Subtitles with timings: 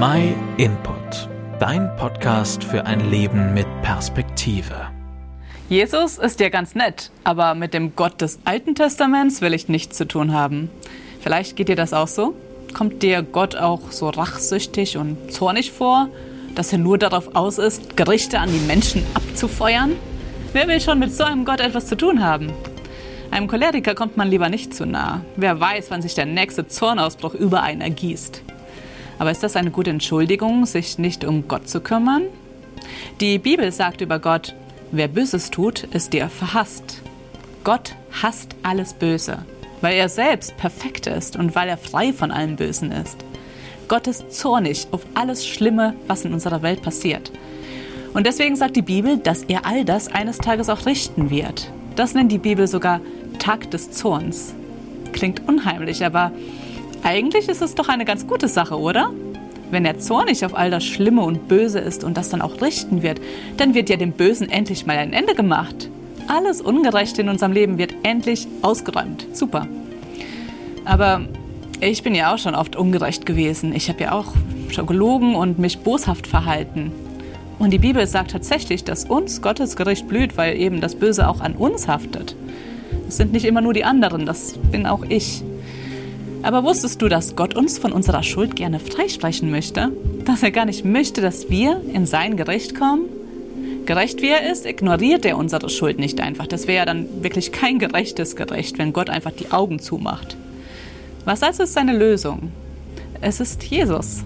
[0.00, 1.28] My Input,
[1.58, 4.88] dein Podcast für ein Leben mit Perspektive.
[5.68, 9.98] Jesus ist ja ganz nett, aber mit dem Gott des Alten Testaments will ich nichts
[9.98, 10.70] zu tun haben.
[11.20, 12.34] Vielleicht geht dir das auch so?
[12.72, 16.08] Kommt dir Gott auch so rachsüchtig und zornig vor,
[16.54, 19.96] dass er nur darauf aus ist, Gerichte an die Menschen abzufeuern?
[20.54, 22.54] Wer will schon mit so einem Gott etwas zu tun haben?
[23.30, 25.20] Einem Choleriker kommt man lieber nicht zu nah.
[25.36, 28.44] Wer weiß, wann sich der nächste Zornausbruch über einen ergießt.
[29.20, 32.22] Aber ist das eine gute Entschuldigung, sich nicht um Gott zu kümmern?
[33.20, 34.54] Die Bibel sagt über Gott,
[34.92, 37.02] wer Böses tut, ist dir verhasst.
[37.62, 39.44] Gott hasst alles Böse,
[39.82, 43.18] weil er selbst perfekt ist und weil er frei von allem Bösen ist.
[43.88, 47.30] Gott ist zornig auf alles Schlimme, was in unserer Welt passiert.
[48.14, 51.70] Und deswegen sagt die Bibel, dass er all das eines Tages auch richten wird.
[51.94, 53.02] Das nennt die Bibel sogar
[53.38, 54.54] Tag des Zorns.
[55.12, 56.32] Klingt unheimlich, aber
[57.02, 59.12] eigentlich ist es doch eine ganz gute Sache, oder?
[59.70, 63.02] Wenn er zornig auf all das Schlimme und Böse ist und das dann auch richten
[63.02, 63.20] wird,
[63.56, 65.88] dann wird ja dem Bösen endlich mal ein Ende gemacht.
[66.26, 69.26] Alles Ungerechte in unserem Leben wird endlich ausgeräumt.
[69.32, 69.66] Super.
[70.84, 71.22] Aber
[71.80, 73.74] ich bin ja auch schon oft ungerecht gewesen.
[73.74, 74.34] Ich habe ja auch
[74.70, 76.92] schon gelogen und mich boshaft verhalten.
[77.58, 81.40] Und die Bibel sagt tatsächlich, dass uns Gottes Gericht blüht, weil eben das Böse auch
[81.40, 82.34] an uns haftet.
[83.08, 85.42] Es sind nicht immer nur die anderen, das bin auch ich.
[86.42, 89.92] Aber wusstest du, dass Gott uns von unserer Schuld gerne freisprechen möchte?
[90.24, 93.04] Dass er gar nicht möchte, dass wir in sein Gericht kommen?
[93.84, 96.46] Gerecht wie er ist, ignoriert er unsere Schuld nicht einfach.
[96.46, 100.36] Das wäre ja dann wirklich kein gerechtes Gericht, wenn Gott einfach die Augen zumacht.
[101.24, 102.52] Was also ist seine Lösung?
[103.20, 104.22] Es ist Jesus.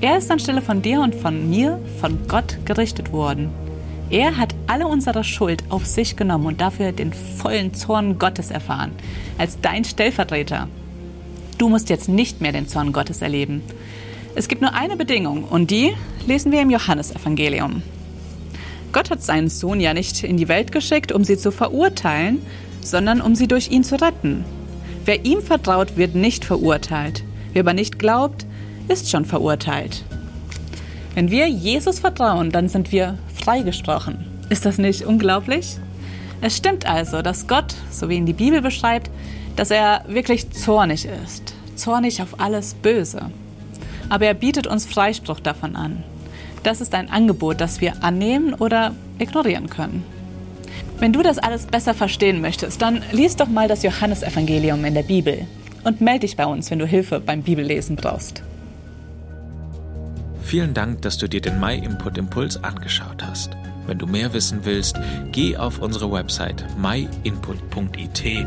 [0.00, 3.50] Er ist anstelle von dir und von mir von Gott gerichtet worden.
[4.10, 8.92] Er hat alle unsere Schuld auf sich genommen und dafür den vollen Zorn Gottes erfahren,
[9.38, 10.68] als dein Stellvertreter.
[11.58, 13.62] Du musst jetzt nicht mehr den Zorn Gottes erleben.
[14.36, 15.92] Es gibt nur eine Bedingung und die
[16.24, 17.82] lesen wir im Johannesevangelium.
[18.92, 22.40] Gott hat seinen Sohn ja nicht in die Welt geschickt, um sie zu verurteilen,
[22.80, 24.44] sondern um sie durch ihn zu retten.
[25.04, 27.24] Wer ihm vertraut, wird nicht verurteilt.
[27.52, 28.46] Wer aber nicht glaubt,
[28.86, 30.04] ist schon verurteilt.
[31.14, 34.24] Wenn wir Jesus vertrauen, dann sind wir freigesprochen.
[34.48, 35.76] Ist das nicht unglaublich?
[36.40, 39.10] Es stimmt also, dass Gott, so wie ihn die Bibel beschreibt,
[39.58, 43.32] dass er wirklich zornig ist, zornig auf alles Böse.
[44.08, 46.04] Aber er bietet uns Freispruch davon an.
[46.62, 50.04] Das ist ein Angebot, das wir annehmen oder ignorieren können.
[51.00, 55.02] Wenn du das alles besser verstehen möchtest, dann lies doch mal das Johannesevangelium in der
[55.02, 55.46] Bibel
[55.82, 58.44] und melde dich bei uns, wenn du Hilfe beim Bibellesen brauchst.
[60.42, 63.56] Vielen Dank, dass du dir den My Input Impuls angeschaut hast.
[63.88, 65.00] Wenn du mehr wissen willst,
[65.32, 68.46] geh auf unsere Website myinput.it